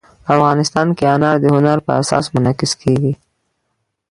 افغانستان 0.33 0.87
کې 0.97 1.03
انار 1.15 1.37
د 1.41 1.45
هنر 1.55 1.77
په 1.85 1.91
اثار 1.99 2.21
کې 2.25 2.31
منعکس 2.35 2.71
کېږي. 2.81 3.13